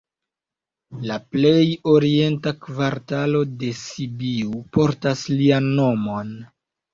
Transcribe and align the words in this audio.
La 1.09 1.17
plej 1.35 1.67
orienta 1.91 2.53
kvartalo 2.67 3.43
de 3.65 3.69
Sibiu 3.83 4.63
portas 4.79 5.23
lian 5.35 5.71
nomon. 5.83 6.35